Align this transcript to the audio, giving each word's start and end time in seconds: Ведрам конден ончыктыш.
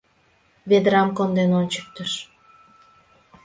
Ведрам 0.69 1.09
конден 1.17 1.51
ончыктыш. 1.59 2.11